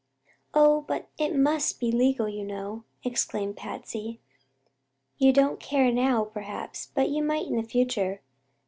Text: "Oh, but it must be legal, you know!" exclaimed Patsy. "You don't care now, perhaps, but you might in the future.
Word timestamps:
"Oh, 0.55 0.81
but 0.81 1.09
it 1.19 1.35
must 1.35 1.79
be 1.79 1.91
legal, 1.91 2.27
you 2.27 2.43
know!" 2.43 2.85
exclaimed 3.03 3.55
Patsy. 3.57 4.19
"You 5.19 5.31
don't 5.31 5.59
care 5.59 5.91
now, 5.91 6.23
perhaps, 6.23 6.87
but 6.87 7.09
you 7.09 7.21
might 7.23 7.45
in 7.45 7.55
the 7.55 7.61
future. 7.61 8.23